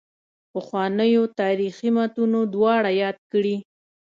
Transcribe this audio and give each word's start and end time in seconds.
پخوانیو 0.51 1.23
تاریخي 1.39 1.89
متونو 1.97 2.39
دواړه 2.53 2.89
یاد 3.01 3.17
کړي. 3.31 3.55